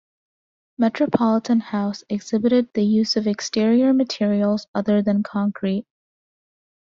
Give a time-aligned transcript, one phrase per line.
[0.79, 5.85] Metropolitan House exhibited the use of exterior materials other than concrete.